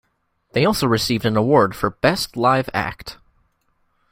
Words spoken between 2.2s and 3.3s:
Live Act".